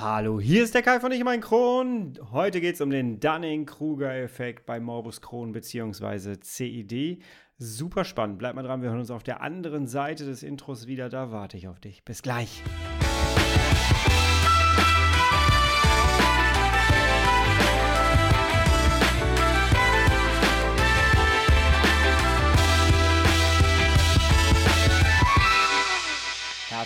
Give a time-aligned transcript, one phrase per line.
[0.00, 2.18] Hallo, hier ist der Kai von Ich mein Kron.
[2.32, 6.40] Heute geht es um den Dunning-Kruger-Effekt bei Morbus Crohn bzw.
[6.40, 7.22] CID.
[7.58, 8.38] Super spannend.
[8.38, 11.10] Bleib mal dran, wir hören uns auf der anderen Seite des Intros wieder.
[11.10, 12.02] Da warte ich auf dich.
[12.02, 12.62] Bis gleich.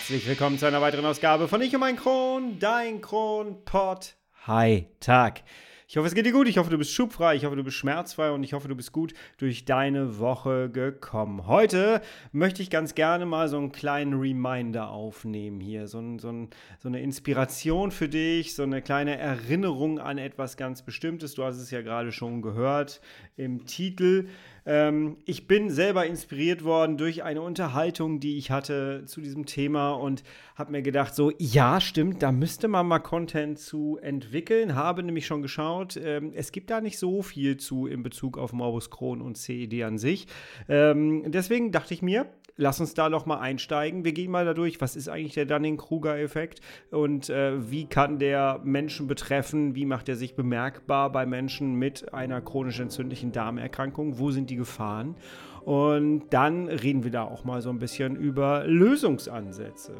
[0.05, 4.16] Herzlich willkommen zu einer weiteren Ausgabe von Ich und mein Kron, dein Kronpott.
[4.46, 5.40] Hi, Tag.
[5.89, 6.46] Ich hoffe, es geht dir gut.
[6.46, 7.36] Ich hoffe, du bist schubfrei.
[7.36, 11.46] Ich hoffe, du bist schmerzfrei und ich hoffe, du bist gut durch deine Woche gekommen.
[11.46, 15.89] Heute möchte ich ganz gerne mal so einen kleinen Reminder aufnehmen hier.
[15.89, 20.58] So, ein, so, ein, so eine Inspiration für dich, so eine kleine Erinnerung an etwas
[20.58, 21.35] ganz Bestimmtes.
[21.35, 23.00] Du hast es ja gerade schon gehört
[23.36, 24.29] im Titel.
[24.67, 29.93] Ähm, ich bin selber inspiriert worden durch eine Unterhaltung, die ich hatte zu diesem Thema
[29.93, 30.22] und
[30.55, 34.75] habe mir gedacht, so, ja, stimmt, da müsste man mal Content zu entwickeln.
[34.75, 38.53] Habe nämlich schon geschaut, ähm, es gibt da nicht so viel zu in Bezug auf
[38.53, 40.27] Morbus Crohn und CED an sich.
[40.69, 44.05] Ähm, deswegen dachte ich mir, lass uns da noch mal einsteigen.
[44.05, 46.60] Wir gehen mal dadurch, was ist eigentlich der Dunning-Kruger-Effekt
[46.91, 49.74] und äh, wie kann der Menschen betreffen?
[49.74, 54.19] Wie macht er sich bemerkbar bei Menschen mit einer chronisch entzündlichen Darmerkrankung?
[54.19, 55.16] Wo sind die Gefahren?
[55.64, 59.94] Und dann reden wir da auch mal so ein bisschen über Lösungsansätze.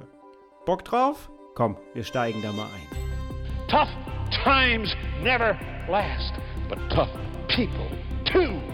[0.67, 1.31] Bock drauf?
[1.55, 3.69] Komm, wir steigen da mal ein.
[3.69, 3.89] Tough
[4.45, 5.57] times never
[5.89, 6.35] last,
[6.69, 7.09] but tough
[7.49, 7.89] people
[8.25, 8.74] too.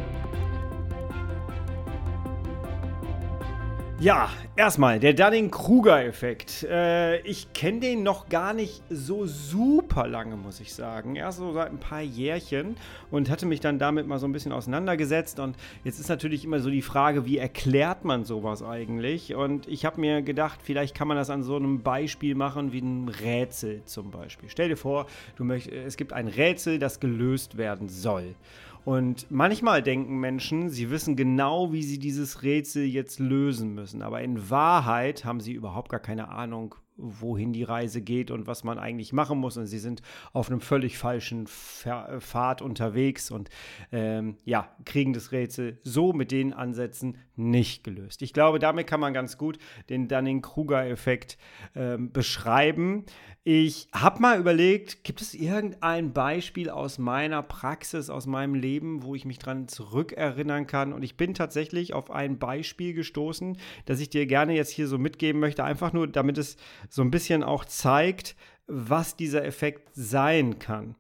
[4.01, 6.63] Ja, erstmal der Dunning-Kruger-Effekt.
[6.63, 11.17] Äh, ich kenne den noch gar nicht so super lange, muss ich sagen.
[11.17, 12.77] Erst so seit ein paar Jährchen
[13.11, 15.39] und hatte mich dann damit mal so ein bisschen auseinandergesetzt.
[15.39, 19.35] Und jetzt ist natürlich immer so die Frage, wie erklärt man sowas eigentlich?
[19.35, 22.81] Und ich habe mir gedacht, vielleicht kann man das an so einem Beispiel machen wie
[22.81, 24.49] ein Rätsel zum Beispiel.
[24.49, 28.35] Stell dir vor, du möcht, es gibt ein Rätsel, das gelöst werden soll.
[28.85, 34.03] Und manchmal denken Menschen, sie wissen genau, wie sie dieses Rätsel jetzt lösen müssen.
[34.03, 38.65] Aber in Wahrheit haben sie überhaupt gar keine Ahnung, wohin die Reise geht und was
[38.65, 39.57] man eigentlich machen muss.
[39.57, 40.03] Und sie sind
[40.33, 43.49] auf einem völlig falschen Pfad unterwegs und
[43.93, 48.23] ähm, ja, kriegen das Rätsel so mit den Ansätzen nicht gelöst.
[48.23, 49.59] Ich glaube, damit kann man ganz gut
[49.89, 51.39] den Dunning-Kruger-Effekt
[51.75, 53.05] ähm, beschreiben.
[53.43, 59.15] Ich habe mal überlegt, gibt es irgendein Beispiel aus meiner Praxis, aus meinem Leben, wo
[59.15, 60.93] ich mich dran zurückerinnern kann?
[60.93, 63.57] Und ich bin tatsächlich auf ein Beispiel gestoßen,
[63.87, 66.59] das ich dir gerne jetzt hier so mitgeben möchte, einfach nur, damit es
[66.91, 68.37] so ein bisschen auch zeigt,
[68.67, 70.95] was dieser Effekt sein kann.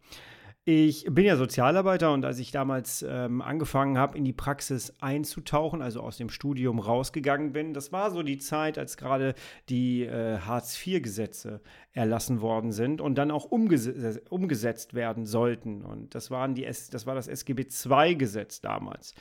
[0.73, 5.83] Ich bin ja Sozialarbeiter und als ich damals ähm, angefangen habe, in die Praxis einzutauchen,
[5.83, 9.35] also aus dem Studium rausgegangen bin, das war so die Zeit, als gerade
[9.69, 11.61] die äh, Hartz-IV-Gesetze
[11.93, 13.91] erlassen worden sind und dann auch umges
[14.29, 15.83] umgesetzt werden sollten.
[15.83, 19.17] Und das, waren die S das war das SGB II-Gesetz damals.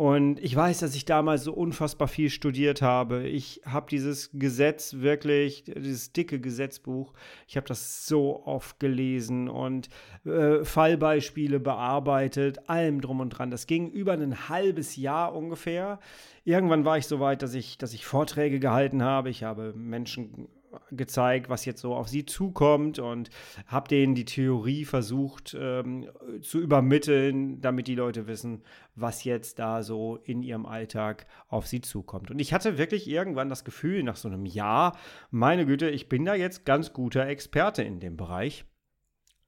[0.00, 3.28] Und ich weiß, dass ich damals so unfassbar viel studiert habe.
[3.28, 7.12] Ich habe dieses Gesetz wirklich, dieses dicke Gesetzbuch,
[7.46, 9.90] ich habe das so oft gelesen und
[10.24, 13.50] äh, Fallbeispiele bearbeitet, allem drum und dran.
[13.50, 15.98] Das ging über ein halbes Jahr ungefähr.
[16.44, 19.28] Irgendwann war ich so weit, dass ich, dass ich Vorträge gehalten habe.
[19.28, 20.48] Ich habe Menschen
[20.90, 23.30] gezeigt, was jetzt so auf sie zukommt und
[23.66, 26.08] habe denen die Theorie versucht ähm,
[26.42, 28.62] zu übermitteln, damit die Leute wissen,
[28.94, 32.30] was jetzt da so in ihrem Alltag auf sie zukommt.
[32.30, 34.96] Und ich hatte wirklich irgendwann das Gefühl, nach so einem Jahr,
[35.30, 38.64] meine Güte, ich bin da jetzt ganz guter Experte in dem Bereich.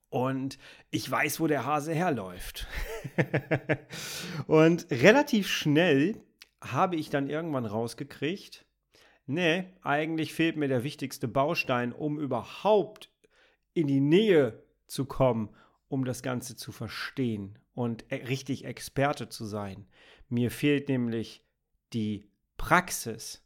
[0.09, 0.59] Und
[0.91, 2.67] ich weiß, wo der Hase herläuft.
[4.47, 6.21] und relativ schnell
[6.61, 8.67] habe ich dann irgendwann rausgekriegt,
[9.27, 13.11] nee, eigentlich fehlt mir der wichtigste Baustein, um überhaupt
[13.75, 15.51] in die Nähe zu kommen,
[15.89, 19.87] um das Ganze zu verstehen und e-, richtig Experte zu sein.
[20.29, 21.45] Mir fehlt nämlich
[21.93, 23.42] die Praxis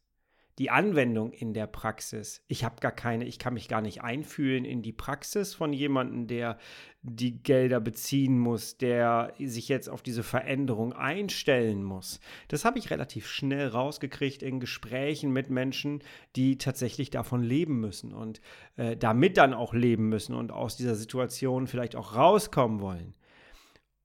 [0.59, 2.43] die Anwendung in der Praxis.
[2.49, 6.27] Ich habe gar keine, ich kann mich gar nicht einfühlen in die Praxis von jemandem,
[6.27, 6.59] der
[7.03, 12.21] die Gelder beziehen muss, der sich jetzt auf diese Veränderung einstellen muss.
[12.49, 16.03] Das habe ich relativ schnell rausgekriegt in Gesprächen mit Menschen,
[16.37, 18.41] die tatsächlich davon leben müssen und
[18.77, 23.15] äh, damit dann auch leben müssen und aus dieser Situation vielleicht auch rauskommen wollen.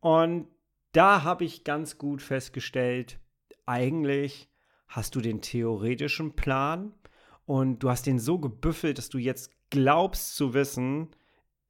[0.01, 0.48] Und
[0.92, 3.19] da habe ich ganz gut festgestellt,
[3.65, 4.50] eigentlich
[4.91, 6.93] hast du den theoretischen Plan
[7.45, 11.09] und du hast den so gebüffelt, dass du jetzt glaubst zu wissen,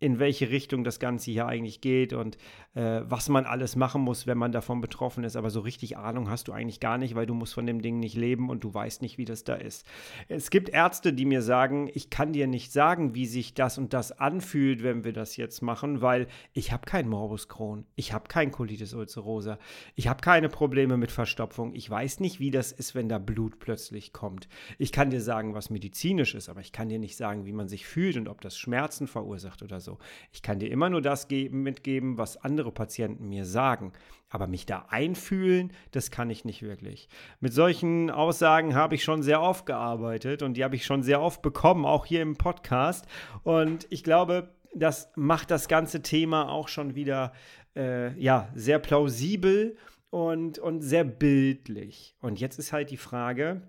[0.01, 2.35] in welche Richtung das Ganze hier eigentlich geht und
[2.73, 5.35] äh, was man alles machen muss, wenn man davon betroffen ist.
[5.35, 7.99] Aber so richtig Ahnung hast du eigentlich gar nicht, weil du musst von dem Ding
[7.99, 9.85] nicht leben und du weißt nicht, wie das da ist.
[10.27, 13.93] Es gibt Ärzte, die mir sagen, ich kann dir nicht sagen, wie sich das und
[13.93, 18.27] das anfühlt, wenn wir das jetzt machen, weil ich habe keinen Morbus Crohn, ich habe
[18.27, 19.59] kein Colitis ulcerosa,
[19.93, 23.59] ich habe keine Probleme mit Verstopfung, ich weiß nicht, wie das ist, wenn da Blut
[23.59, 24.49] plötzlich kommt.
[24.79, 27.67] Ich kann dir sagen, was medizinisch ist, aber ich kann dir nicht sagen, wie man
[27.67, 29.97] sich fühlt und ob das Schmerzen verursacht oder so so.
[30.31, 33.93] Ich kann dir immer nur das geben, mitgeben, was andere Patienten mir sagen.
[34.29, 37.09] Aber mich da einfühlen, das kann ich nicht wirklich.
[37.41, 41.21] Mit solchen Aussagen habe ich schon sehr oft gearbeitet und die habe ich schon sehr
[41.21, 43.05] oft bekommen, auch hier im Podcast.
[43.43, 47.33] Und ich glaube, das macht das ganze Thema auch schon wieder
[47.75, 49.75] äh, ja, sehr plausibel
[50.09, 52.15] und, und sehr bildlich.
[52.21, 53.61] Und jetzt ist halt die Frage,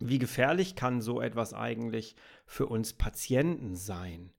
[0.00, 4.32] wie gefährlich kann so etwas eigentlich für uns Patienten sein?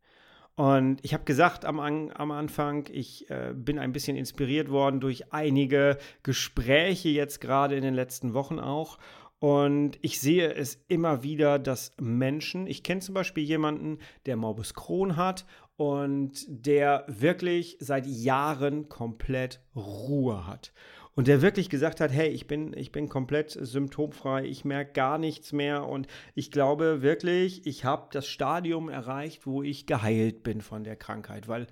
[0.55, 5.33] Und ich habe gesagt am, am Anfang, ich äh, bin ein bisschen inspiriert worden durch
[5.33, 8.97] einige Gespräche jetzt gerade in den letzten Wochen auch.
[9.39, 14.73] Und ich sehe es immer wieder, dass Menschen, ich kenne zum Beispiel jemanden, der Morbus
[14.73, 20.71] Crohn hat und der wirklich seit Jahren komplett Ruhe hat
[21.15, 25.17] und der wirklich gesagt hat, hey, ich bin, ich bin komplett symptomfrei, ich merke gar
[25.17, 25.87] nichts mehr.
[25.87, 30.97] Und ich glaube wirklich, ich habe das Stadium erreicht, wo ich geheilt bin von der
[30.97, 31.67] Krankheit, weil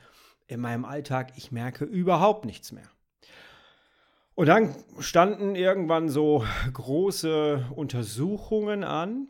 [0.48, 2.90] in meinem Alltag ich merke überhaupt nichts mehr.
[4.34, 9.28] Und dann standen irgendwann so große Untersuchungen an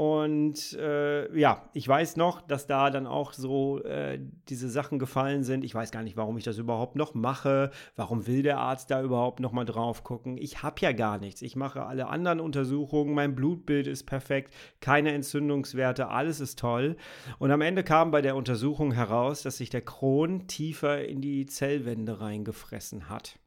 [0.00, 4.18] und äh, ja, ich weiß noch, dass da dann auch so äh,
[4.48, 5.62] diese Sachen gefallen sind.
[5.62, 7.70] Ich weiß gar nicht, warum ich das überhaupt noch mache.
[7.96, 10.38] Warum will der Arzt da überhaupt noch mal drauf gucken?
[10.38, 11.42] Ich habe ja gar nichts.
[11.42, 13.12] Ich mache alle anderen Untersuchungen.
[13.12, 14.54] Mein Blutbild ist perfekt.
[14.80, 16.08] Keine Entzündungswerte.
[16.08, 16.96] Alles ist toll.
[17.38, 21.44] Und am Ende kam bei der Untersuchung heraus, dass sich der Kron tiefer in die
[21.44, 23.38] Zellwände reingefressen hat.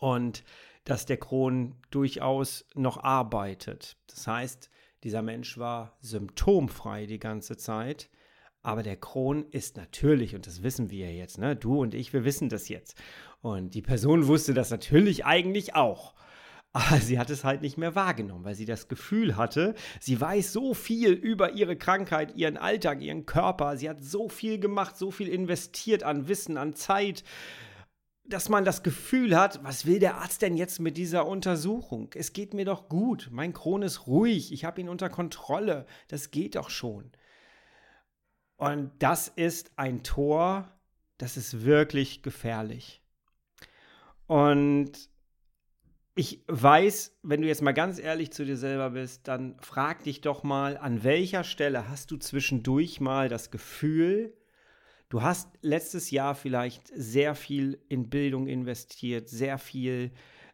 [0.00, 0.44] Und
[0.84, 3.96] dass der Kron durchaus noch arbeitet.
[4.06, 4.70] Das heißt,
[5.02, 8.10] dieser Mensch war symptomfrei die ganze Zeit.
[8.62, 11.56] Aber der Kron ist natürlich, und das wissen wir jetzt, ne?
[11.56, 12.94] du und ich, wir wissen das jetzt.
[13.40, 16.14] Und die Person wusste das natürlich eigentlich auch.
[16.72, 20.52] Aber sie hat es halt nicht mehr wahrgenommen, weil sie das Gefühl hatte, sie weiß
[20.52, 23.76] so viel über ihre Krankheit, ihren Alltag, ihren Körper.
[23.76, 27.24] Sie hat so viel gemacht, so viel investiert an Wissen, an Zeit,
[28.30, 32.10] dass man das Gefühl hat, was will der Arzt denn jetzt mit dieser Untersuchung?
[32.14, 36.30] Es geht mir doch gut, mein Kron ist ruhig, ich habe ihn unter Kontrolle, das
[36.30, 37.12] geht doch schon.
[38.56, 40.70] Und das ist ein Tor,
[41.18, 43.02] das ist wirklich gefährlich.
[44.26, 45.10] Und
[46.14, 50.20] ich weiß, wenn du jetzt mal ganz ehrlich zu dir selber bist, dann frag dich
[50.20, 54.36] doch mal, an welcher Stelle hast du zwischendurch mal das Gefühl,
[55.10, 60.12] Du hast letztes Jahr vielleicht sehr viel in Bildung investiert, sehr viel,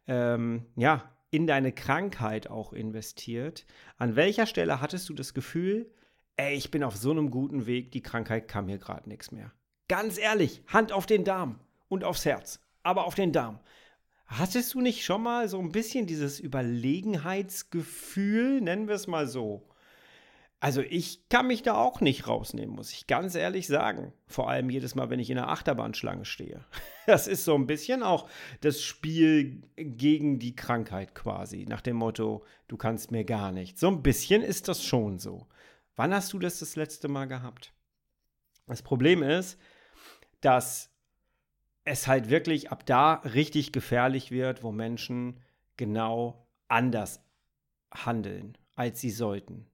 [0.08, 3.66] ähm, ja, in deine Krankheit auch investiert.
[3.98, 5.92] An welcher Stelle hattest du das Gefühl,
[6.36, 9.52] ey, ich bin auf so einem guten Weg, die Krankheit kam mir gerade nichts mehr?
[9.88, 13.60] Ganz ehrlich, Hand auf den Darm und aufs Herz, aber auf den Darm.
[14.24, 19.68] Hattest du nicht schon mal so ein bisschen dieses Überlegenheitsgefühl, nennen wir es mal so?
[20.66, 24.12] Also ich kann mich da auch nicht rausnehmen, muss ich ganz ehrlich sagen.
[24.26, 26.64] Vor allem jedes Mal, wenn ich in der Achterbahnschlange stehe.
[27.06, 28.28] Das ist so ein bisschen auch
[28.62, 31.64] das Spiel gegen die Krankheit quasi.
[31.68, 33.78] Nach dem Motto, du kannst mir gar nichts.
[33.78, 35.46] So ein bisschen ist das schon so.
[35.94, 37.72] Wann hast du das das letzte Mal gehabt?
[38.66, 39.60] Das Problem ist,
[40.40, 40.90] dass
[41.84, 45.40] es halt wirklich ab da richtig gefährlich wird, wo Menschen
[45.76, 47.20] genau anders
[47.92, 49.70] handeln, als sie sollten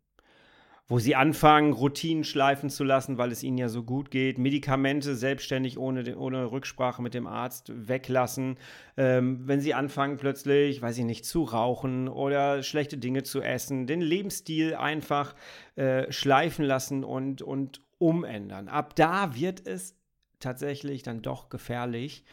[0.88, 5.14] wo sie anfangen, Routinen schleifen zu lassen, weil es ihnen ja so gut geht, Medikamente
[5.14, 8.58] selbstständig ohne, ohne Rücksprache mit dem Arzt weglassen,
[8.96, 13.86] ähm, wenn sie anfangen plötzlich, weiß ich nicht, zu rauchen oder schlechte Dinge zu essen,
[13.86, 15.34] den Lebensstil einfach
[15.76, 18.68] äh, schleifen lassen und, und umändern.
[18.68, 19.96] Ab da wird es
[20.40, 22.24] tatsächlich dann doch gefährlich.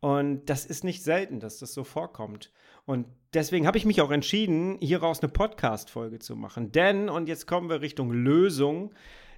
[0.00, 2.52] Und das ist nicht selten, dass das so vorkommt.
[2.86, 6.72] Und deswegen habe ich mich auch entschieden, hieraus eine Podcast-Folge zu machen.
[6.72, 8.92] Denn, und jetzt kommen wir Richtung Lösung,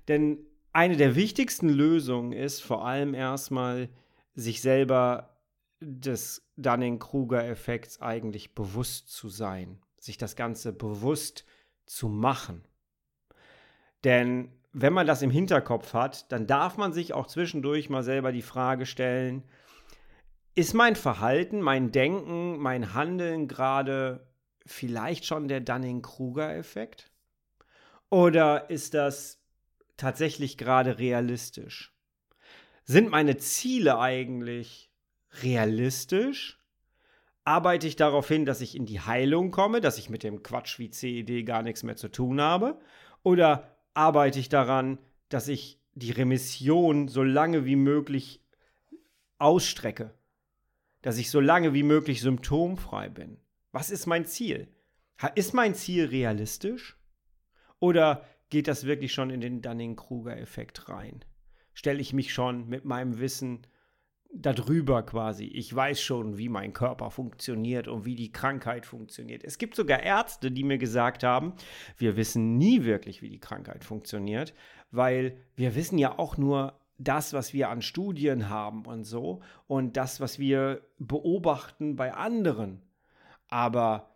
[0.09, 0.39] denn
[0.73, 3.89] eine der wichtigsten Lösungen ist vor allem erstmal,
[4.35, 5.37] sich selber
[5.81, 11.45] des Dunning-Kruger-Effekts eigentlich bewusst zu sein, sich das Ganze bewusst
[11.87, 12.65] zu machen.
[14.05, 18.33] Denn wenn man das im Hinterkopf hat, dann darf man sich auch zwischendurch mal selber
[18.33, 19.43] die Frage stellen,
[20.55, 24.27] ist mein Verhalten, mein Denken, mein Handeln gerade
[24.67, 27.11] vielleicht schon der Dunning-Kruger-Effekt?
[28.11, 29.41] Oder ist das
[29.97, 31.95] tatsächlich gerade realistisch?
[32.85, 34.91] Sind meine Ziele eigentlich
[35.43, 36.59] realistisch?
[37.45, 40.79] Arbeite ich darauf hin, dass ich in die Heilung komme, dass ich mit dem Quatsch
[40.79, 42.79] wie CED gar nichts mehr zu tun habe?
[43.23, 48.45] Oder arbeite ich daran, dass ich die Remission so lange wie möglich
[49.39, 50.13] ausstrecke?
[51.03, 53.39] Dass ich so lange wie möglich symptomfrei bin?
[53.73, 54.69] Was ist mein Ziel?
[55.35, 56.97] Ist mein Ziel realistisch?
[57.79, 61.25] Oder geht das wirklich schon in den Dunning-Kruger-Effekt rein?
[61.75, 63.67] Stelle ich mich schon mit meinem Wissen
[64.33, 65.45] darüber quasi.
[65.45, 69.45] Ich weiß schon, wie mein Körper funktioniert und wie die Krankheit funktioniert.
[69.45, 71.55] Es gibt sogar Ärzte, die mir gesagt haben,
[71.99, 74.55] wir wissen nie wirklich, wie die Krankheit funktioniert,
[74.91, 79.97] weil wir wissen ja auch nur das, was wir an Studien haben und so und
[79.97, 82.83] das, was wir beobachten bei anderen.
[83.49, 84.11] Aber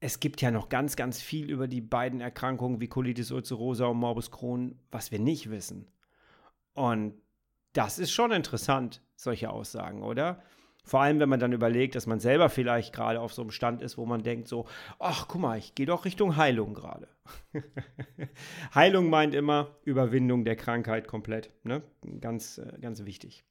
[0.00, 3.98] es gibt ja noch ganz, ganz viel über die beiden Erkrankungen wie Colitis ulcerosa und
[3.98, 5.90] Morbus Crohn, was wir nicht wissen.
[6.74, 7.14] Und
[7.72, 10.42] das ist schon interessant, solche Aussagen, oder?
[10.86, 13.82] Vor allem, wenn man dann überlegt, dass man selber vielleicht gerade auf so einem Stand
[13.82, 14.66] ist, wo man denkt so,
[15.00, 17.08] ach, guck mal, ich gehe doch Richtung Heilung gerade.
[18.74, 21.50] Heilung meint immer Überwindung der Krankheit komplett.
[21.64, 21.82] Ne?
[22.20, 23.44] Ganz, äh, ganz wichtig.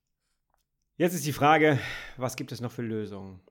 [0.95, 1.77] Jetzt ist die Frage,
[2.15, 3.41] was gibt es noch für Lösungen?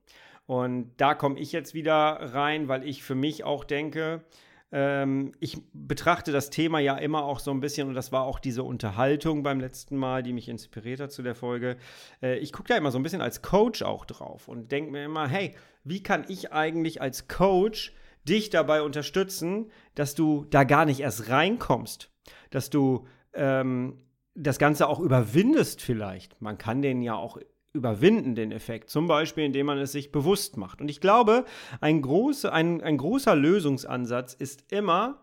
[0.47, 4.25] Und da komme ich jetzt wieder rein, weil ich für mich auch denke,
[4.73, 8.39] ähm, ich betrachte das Thema ja immer auch so ein bisschen, und das war auch
[8.39, 11.77] diese Unterhaltung beim letzten Mal, die mich inspiriert hat zu der Folge.
[12.23, 15.05] Äh, ich gucke da immer so ein bisschen als Coach auch drauf und denke mir
[15.05, 15.55] immer, hey,
[15.85, 17.95] wie kann ich eigentlich als Coach
[18.29, 22.11] dich dabei unterstützen, dass du da gar nicht erst reinkommst,
[22.51, 24.01] dass du ähm,
[24.35, 26.41] das Ganze auch überwindest vielleicht.
[26.41, 27.39] Man kann den ja auch
[27.75, 28.89] überwinden, den Effekt.
[28.89, 30.81] Zum Beispiel, indem man es sich bewusst macht.
[30.81, 31.45] Und ich glaube,
[31.81, 35.21] ein, große, ein, ein großer Lösungsansatz ist immer,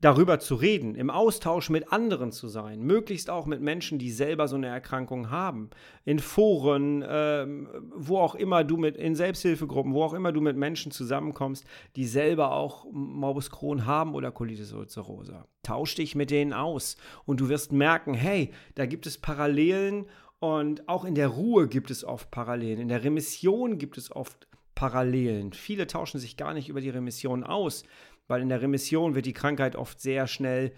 [0.00, 4.46] darüber zu reden, im Austausch mit anderen zu sein, möglichst auch mit Menschen, die selber
[4.46, 5.70] so eine Erkrankung haben,
[6.04, 7.46] in Foren, äh,
[7.94, 11.64] wo auch immer du mit, in Selbsthilfegruppen, wo auch immer du mit Menschen zusammenkommst,
[11.96, 15.46] die selber auch Morbus Crohn haben oder Colitis ulcerosa.
[15.62, 20.06] Tausch dich mit denen aus und du wirst merken, hey, da gibt es Parallelen
[20.38, 22.80] und auch in der Ruhe gibt es oft Parallelen.
[22.80, 25.52] In der Remission gibt es oft Parallelen.
[25.52, 27.84] Viele tauschen sich gar nicht über die Remission aus,
[28.28, 30.72] weil in der Remission wird die Krankheit oft sehr schnell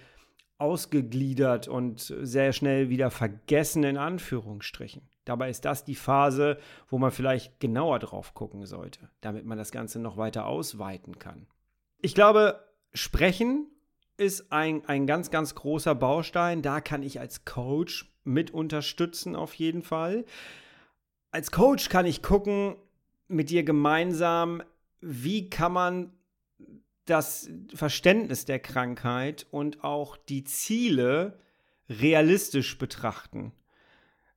[0.58, 5.02] ausgegliedert und sehr schnell wieder vergessen in Anführungsstrichen.
[5.24, 9.70] Dabei ist das die Phase, wo man vielleicht genauer drauf gucken sollte, damit man das
[9.70, 11.46] Ganze noch weiter ausweiten kann.
[12.00, 13.66] Ich glaube, sprechen
[14.16, 16.62] ist ein, ein ganz, ganz großer Baustein.
[16.62, 20.24] Da kann ich als Coach mit unterstützen auf jeden Fall.
[21.30, 22.76] Als Coach kann ich gucken
[23.26, 24.62] mit dir gemeinsam,
[25.00, 26.12] wie kann man
[27.04, 31.40] das Verständnis der Krankheit und auch die Ziele
[31.88, 33.52] realistisch betrachten.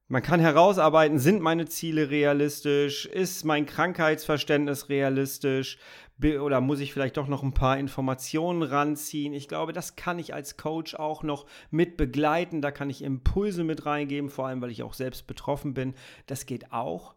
[0.07, 3.05] Man kann herausarbeiten, sind meine Ziele realistisch?
[3.05, 5.77] Ist mein Krankheitsverständnis realistisch?
[6.23, 9.33] Oder muss ich vielleicht doch noch ein paar Informationen ranziehen?
[9.33, 12.61] Ich glaube, das kann ich als Coach auch noch mit begleiten.
[12.61, 15.93] Da kann ich Impulse mit reingeben, vor allem weil ich auch selbst betroffen bin.
[16.27, 17.15] Das geht auch.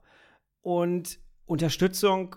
[0.62, 2.36] Und Unterstützung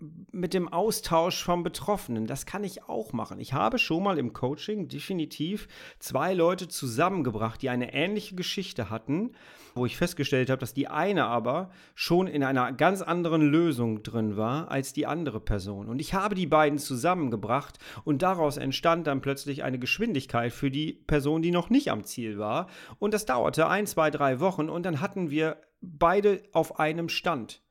[0.00, 2.26] mit dem Austausch vom Betroffenen.
[2.26, 3.40] Das kann ich auch machen.
[3.40, 5.66] Ich habe schon mal im Coaching definitiv
[5.98, 9.32] zwei Leute zusammengebracht, die eine ähnliche Geschichte hatten,
[9.74, 14.36] wo ich festgestellt habe, dass die eine aber schon in einer ganz anderen Lösung drin
[14.36, 15.88] war als die andere Person.
[15.88, 20.92] Und ich habe die beiden zusammengebracht und daraus entstand dann plötzlich eine Geschwindigkeit für die
[20.92, 22.68] Person, die noch nicht am Ziel war.
[23.00, 27.62] Und das dauerte ein, zwei, drei Wochen und dann hatten wir beide auf einem Stand.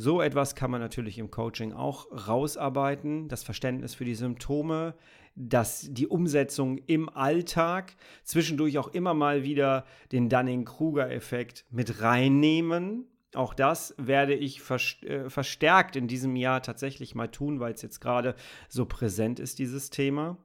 [0.00, 4.94] So etwas kann man natürlich im Coaching auch rausarbeiten, das Verständnis für die Symptome,
[5.34, 13.08] das, die Umsetzung im Alltag, zwischendurch auch immer mal wieder den Dunning-Kruger-Effekt mit reinnehmen.
[13.34, 18.00] Auch das werde ich äh, verstärkt in diesem Jahr tatsächlich mal tun, weil es jetzt
[18.00, 18.36] gerade
[18.68, 20.38] so präsent ist, dieses Thema.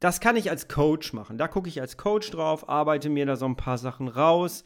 [0.00, 1.38] Das kann ich als Coach machen.
[1.38, 4.64] Da gucke ich als Coach drauf, arbeite mir da so ein paar Sachen raus,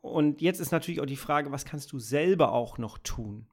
[0.00, 3.46] und jetzt ist natürlich auch die Frage, was kannst du selber auch noch tun?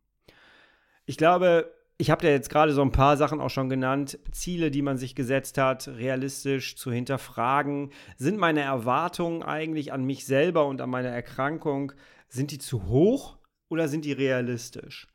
[1.06, 4.20] Ich glaube, ich habe ja jetzt gerade so ein paar Sachen auch schon genannt.
[4.32, 7.92] Ziele, die man sich gesetzt hat, realistisch zu hinterfragen.
[8.18, 11.94] Sind meine Erwartungen eigentlich an mich selber und an meine Erkrankung,
[12.30, 13.38] sind die zu hoch
[13.70, 15.08] oder sind die realistisch?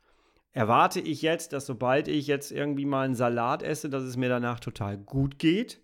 [0.51, 4.29] Erwarte ich jetzt, dass sobald ich jetzt irgendwie mal einen Salat esse, dass es mir
[4.29, 5.81] danach total gut geht?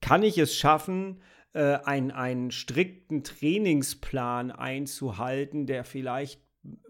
[0.00, 1.22] Kann ich es schaffen,
[1.54, 6.40] äh, einen, einen strikten Trainingsplan einzuhalten, der vielleicht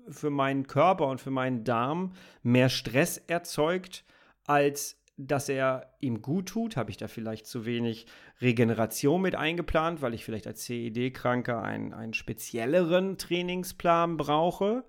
[0.08, 4.04] für meinen Körper und für meinen Darm mehr Stress erzeugt,
[4.46, 6.76] als dass er ihm gut tut?
[6.76, 8.06] Habe ich da vielleicht zu wenig
[8.40, 14.84] Regeneration mit eingeplant, weil ich vielleicht als CED-Kranker einen, einen spezielleren Trainingsplan brauche?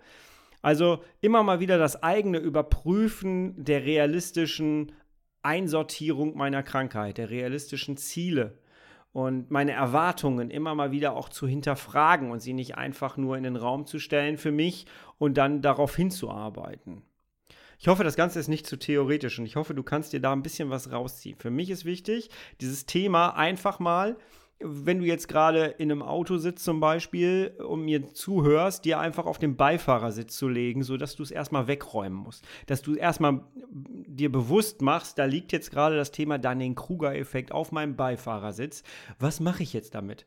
[0.62, 4.94] Also immer mal wieder das eigene Überprüfen der realistischen
[5.44, 8.58] Einsortierung meiner Krankheit, der realistischen Ziele
[9.15, 13.43] und meine Erwartungen immer mal wieder auch zu hinterfragen und sie nicht einfach nur in
[13.43, 17.01] den Raum zu stellen für mich und dann darauf hinzuarbeiten.
[17.79, 20.34] Ich hoffe, das Ganze ist nicht zu theoretisch und ich hoffe, du kannst dir da
[20.34, 21.38] ein bisschen was rausziehen.
[21.39, 22.29] Für mich ist wichtig,
[22.60, 24.17] dieses Thema einfach mal
[24.59, 29.25] wenn du jetzt gerade in einem Auto sitzt zum Beispiel und mir zuhörst, dir einfach
[29.25, 32.45] auf den Beifahrersitz zu legen, sodass du es erstmal wegräumen musst.
[32.65, 37.95] Dass du erstmal dir bewusst machst, da liegt jetzt gerade das Thema Dunning-Kruger-Effekt auf meinem
[37.95, 38.83] Beifahrersitz.
[39.19, 40.25] Was mache ich jetzt damit?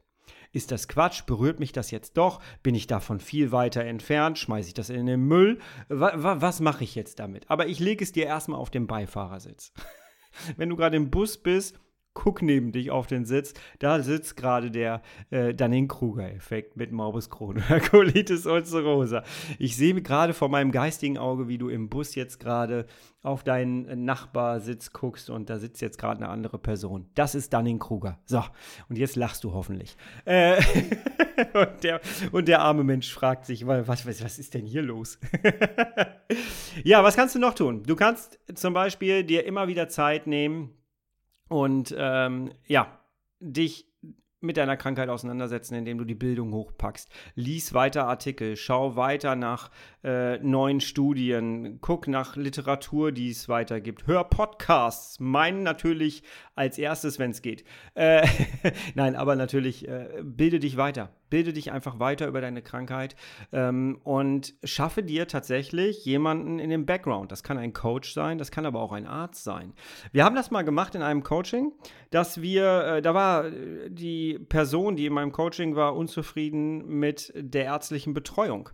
[0.52, 1.25] Ist das Quatsch?
[1.26, 2.40] Berührt mich das jetzt doch?
[2.62, 4.38] Bin ich davon viel weiter entfernt?
[4.38, 5.58] Schmeiße ich das in den Müll?
[5.88, 7.50] Was, was mache ich jetzt damit?
[7.50, 9.73] Aber ich lege es dir erstmal auf den Beifahrersitz.
[10.56, 11.78] Wenn du gerade im Bus bist,
[12.19, 13.55] guck neben dich auf den Sitz.
[13.79, 19.23] Da sitzt gerade der äh, Dunning-Kruger-Effekt mit Morbus Crohn Colitis ulcerosa.
[19.61, 22.87] Ich sehe gerade vor meinem geistigen Auge, wie du im Bus jetzt gerade
[23.23, 27.07] auf deinen Nachbarsitz guckst und da sitzt jetzt gerade eine andere Person.
[27.15, 28.19] Das ist Dunning-Kruger.
[28.25, 28.43] So,
[28.89, 29.97] und jetzt lachst du hoffentlich.
[30.25, 30.57] Äh,
[31.55, 32.01] und, der,
[32.33, 35.21] und der arme Mensch fragt sich, was, was, was ist denn hier los?
[36.83, 37.85] ja, was kannst du noch tun?
[37.85, 40.77] Du kannst zum Beispiel dir immer wieder Zeit nehmen,
[41.49, 42.99] und ähm, ja,
[43.40, 43.88] dich
[44.40, 47.11] mit deiner Krankheit auseinandersetzen, indem du die Bildung hochpackst.
[47.35, 49.71] Lies weiter Artikel, schau weiter nach
[50.05, 54.07] äh, neuen Studien, guck nach Literatur, die es weiter gibt.
[54.07, 56.23] Hör Podcasts, meinen natürlich
[56.55, 57.64] als erstes, wenn es geht.
[57.95, 58.26] Äh,
[58.95, 61.11] Nein, aber natürlich äh, bilde dich weiter.
[61.30, 63.16] Bilde dich einfach weiter über deine Krankheit
[63.52, 67.32] ähm, und schaffe dir tatsächlich jemanden in dem Background.
[67.32, 69.73] Das kann ein Coach sein, das kann aber auch ein Arzt sein.
[70.12, 71.73] Wir haben das mal gemacht in einem Coaching,
[72.11, 77.32] dass wir, äh, da war äh, die Person, die in meinem Coaching war, unzufrieden mit
[77.37, 78.70] der ärztlichen Betreuung.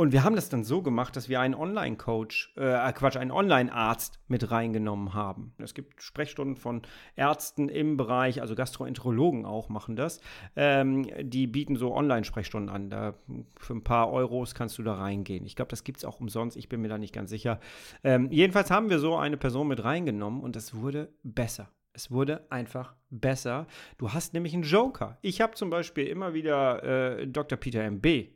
[0.00, 4.18] Und wir haben das dann so gemacht, dass wir einen Online-Coach, äh, Quatsch, einen Online-Arzt
[4.28, 5.52] mit reingenommen haben.
[5.58, 6.80] Es gibt Sprechstunden von
[7.16, 10.22] Ärzten im Bereich, also Gastroenterologen auch machen das.
[10.56, 12.88] Ähm, die bieten so Online-Sprechstunden an.
[12.88, 13.12] Da,
[13.58, 15.44] für ein paar Euros kannst du da reingehen.
[15.44, 16.56] Ich glaube, das gibt es auch umsonst.
[16.56, 17.60] Ich bin mir da nicht ganz sicher.
[18.02, 21.68] Ähm, jedenfalls haben wir so eine Person mit reingenommen und es wurde besser.
[21.92, 23.66] Es wurde einfach besser.
[23.98, 25.18] Du hast nämlich einen Joker.
[25.20, 27.58] Ich habe zum Beispiel immer wieder äh, Dr.
[27.58, 28.28] Peter MB.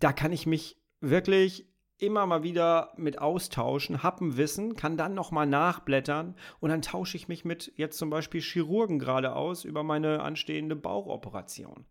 [0.00, 1.66] Da kann ich mich wirklich
[1.98, 7.28] immer mal wieder mit austauschen, ein Wissen, kann dann nochmal nachblättern und dann tausche ich
[7.28, 11.86] mich mit jetzt zum Beispiel Chirurgen gerade aus über meine anstehende Bauchoperation.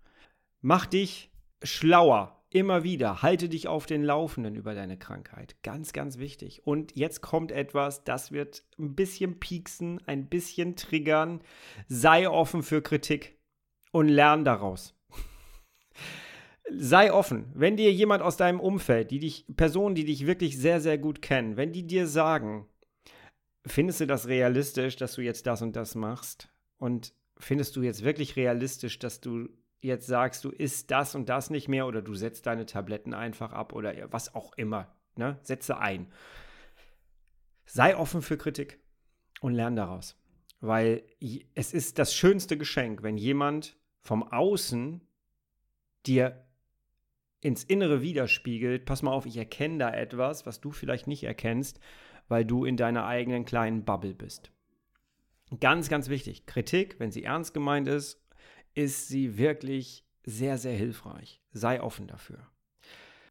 [0.62, 1.32] Mach dich
[1.64, 2.34] schlauer.
[2.50, 5.58] Immer wieder, halte dich auf den Laufenden über deine Krankheit.
[5.64, 6.66] Ganz, ganz wichtig.
[6.66, 11.42] Und jetzt kommt etwas, das wird ein bisschen pieksen, ein bisschen triggern.
[11.90, 13.38] Sei offen für Kritik
[13.92, 14.96] und lern daraus
[16.72, 17.52] sei offen.
[17.54, 21.22] Wenn dir jemand aus deinem Umfeld, die dich, Personen, die dich wirklich sehr, sehr gut
[21.22, 22.68] kennen, wenn die dir sagen,
[23.66, 26.50] findest du das realistisch, dass du jetzt das und das machst?
[26.78, 29.50] Und findest du jetzt wirklich realistisch, dass du
[29.82, 33.54] jetzt sagst, du isst das und das nicht mehr oder du setzt deine Tabletten einfach
[33.54, 34.96] ab oder was auch immer.
[35.16, 35.40] Ne?
[35.44, 36.12] Setze ein.
[37.66, 38.80] Sei offen für Kritik
[39.42, 40.16] und lern daraus.
[40.60, 41.04] Weil
[41.54, 45.02] es ist das schönste Geschenk, wenn jemand vom Außen
[46.06, 46.47] dir
[47.42, 51.80] ins Innere widerspiegelt, pass mal auf, ich erkenne da etwas, was du vielleicht nicht erkennst,
[52.28, 54.52] weil du in deiner eigenen kleinen Bubble bist.
[55.60, 58.22] Ganz, ganz wichtig, Kritik, wenn sie ernst gemeint ist,
[58.74, 61.42] ist sie wirklich sehr, sehr hilfreich.
[61.52, 62.40] Sei offen dafür.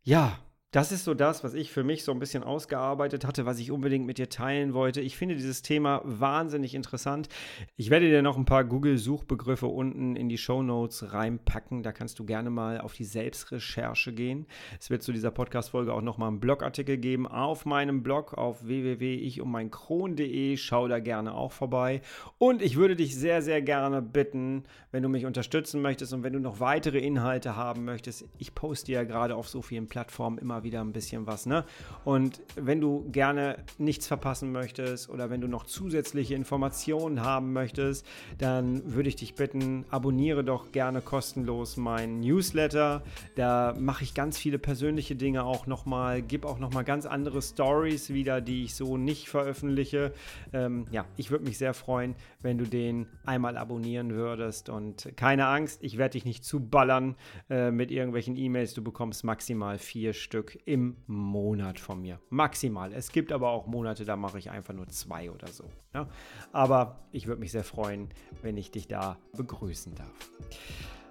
[0.02, 0.38] Ja,
[0.72, 3.70] das ist so das, was ich für mich so ein bisschen ausgearbeitet hatte, was ich
[3.70, 5.00] unbedingt mit dir teilen wollte.
[5.00, 7.28] Ich finde dieses Thema wahnsinnig interessant.
[7.76, 11.82] Ich werde dir noch ein paar Google-Suchbegriffe unten in die Show Notes reinpacken.
[11.82, 14.46] Da kannst du gerne mal auf die Selbstrecherche gehen.
[14.78, 20.58] Es wird zu dieser Podcast-Folge auch nochmal einen Blogartikel geben auf meinem Blog auf www.ichummeinkron.de.
[20.58, 22.02] Schau da gerne auch vorbei.
[22.38, 26.34] Und ich würde dich sehr, sehr gerne bitten, wenn du mich unterstützen möchtest und wenn
[26.34, 28.26] du noch weitere Inhalte haben möchtest.
[28.36, 31.46] Ich poste ja gerade auf so vielen Plattformen immer wieder ein bisschen was.
[31.46, 31.64] Ne?
[32.04, 38.04] Und wenn du gerne nichts verpassen möchtest oder wenn du noch zusätzliche Informationen haben möchtest,
[38.38, 43.02] dann würde ich dich bitten, abonniere doch gerne kostenlos meinen Newsletter.
[43.36, 48.10] Da mache ich ganz viele persönliche Dinge auch nochmal, gebe auch nochmal ganz andere Stories
[48.10, 50.12] wieder, die ich so nicht veröffentliche.
[50.52, 54.68] Ähm, ja, ich würde mich sehr freuen, wenn du den einmal abonnieren würdest.
[54.68, 57.16] Und keine Angst, ich werde dich nicht zuballern
[57.50, 58.72] äh, mit irgendwelchen E-Mails.
[58.72, 62.20] Du bekommst maximal vier Stück im Monat von mir.
[62.30, 62.92] Maximal.
[62.92, 65.64] Es gibt aber auch Monate, da mache ich einfach nur zwei oder so.
[65.92, 66.06] Ne?
[66.52, 68.10] Aber ich würde mich sehr freuen,
[68.42, 70.30] wenn ich dich da begrüßen darf.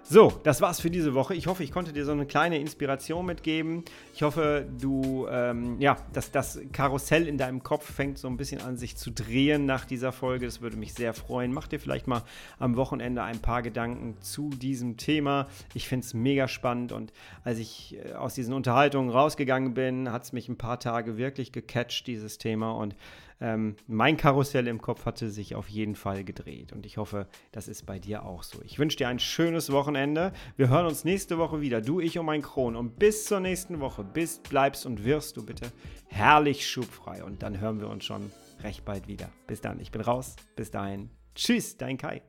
[0.08, 1.34] So, das war's für diese Woche.
[1.34, 3.84] Ich hoffe, ich konnte dir so eine kleine Inspiration mitgeben.
[4.14, 8.60] Ich hoffe, du, ähm, ja, dass das Karussell in deinem Kopf fängt so ein bisschen
[8.60, 10.46] an sich zu drehen nach dieser Folge.
[10.46, 11.52] Das würde mich sehr freuen.
[11.52, 12.22] Mach dir vielleicht mal
[12.60, 15.48] am Wochenende ein paar Gedanken zu diesem Thema.
[15.74, 20.22] Ich finde es mega spannend und als ich äh, aus diesen Unterhaltungen rausgegangen bin, hat
[20.22, 22.70] es mich ein paar Tage wirklich gecatcht, dieses Thema.
[22.70, 22.94] Und
[23.40, 27.68] ähm, mein Karussell im Kopf hatte sich auf jeden Fall gedreht und ich hoffe, das
[27.68, 28.60] ist bei dir auch so.
[28.62, 30.32] Ich wünsche dir ein schönes Wochenende.
[30.56, 32.76] Wir hören uns nächste Woche wieder, du, ich und mein Kron.
[32.76, 35.70] Und bis zur nächsten Woche bist, bleibst und wirst du bitte
[36.06, 37.22] herrlich schubfrei.
[37.24, 38.30] Und dann hören wir uns schon
[38.62, 39.28] recht bald wieder.
[39.46, 40.36] Bis dann, ich bin raus.
[40.54, 41.10] Bis dahin.
[41.34, 42.22] Tschüss, dein Kai.